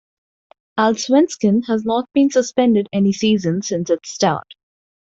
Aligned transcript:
Allsvenskan 0.79 1.67
has 1.67 1.85
not 1.85 2.09
been 2.11 2.31
suspended 2.31 2.89
any 2.91 3.13
season 3.13 3.61
since 3.61 3.91
its 3.91 4.09
start. 4.11 4.55